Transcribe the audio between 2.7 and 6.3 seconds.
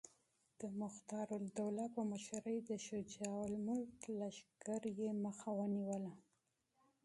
شجاع الملک لښکر یې مخه ونیوله.